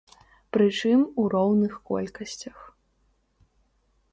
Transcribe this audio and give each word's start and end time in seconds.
Прычым 0.55 1.03
у 1.23 1.25
роўных 1.33 1.75
колькасцях. 1.91 2.57